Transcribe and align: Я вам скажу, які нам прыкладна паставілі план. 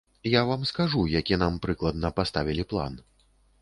Я 0.23 0.43
вам 0.51 0.63
скажу, 0.69 1.03
які 1.19 1.39
нам 1.43 1.61
прыкладна 1.69 2.15
паставілі 2.21 2.71
план. 2.75 3.03